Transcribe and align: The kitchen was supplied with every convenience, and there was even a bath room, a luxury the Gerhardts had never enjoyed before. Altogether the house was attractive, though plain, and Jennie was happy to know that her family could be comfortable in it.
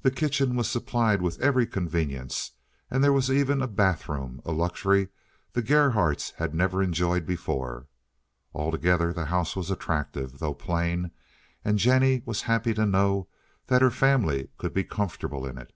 The 0.00 0.10
kitchen 0.10 0.56
was 0.56 0.68
supplied 0.68 1.22
with 1.22 1.38
every 1.40 1.68
convenience, 1.68 2.50
and 2.90 2.98
there 3.04 3.12
was 3.12 3.30
even 3.30 3.62
a 3.62 3.68
bath 3.68 4.08
room, 4.08 4.42
a 4.44 4.50
luxury 4.50 5.06
the 5.52 5.62
Gerhardts 5.62 6.32
had 6.32 6.52
never 6.52 6.82
enjoyed 6.82 7.24
before. 7.24 7.86
Altogether 8.54 9.12
the 9.12 9.26
house 9.26 9.54
was 9.54 9.70
attractive, 9.70 10.40
though 10.40 10.52
plain, 10.52 11.12
and 11.64 11.78
Jennie 11.78 12.22
was 12.26 12.42
happy 12.42 12.74
to 12.74 12.84
know 12.84 13.28
that 13.68 13.82
her 13.82 13.90
family 13.92 14.48
could 14.58 14.74
be 14.74 14.82
comfortable 14.82 15.46
in 15.46 15.56
it. 15.58 15.72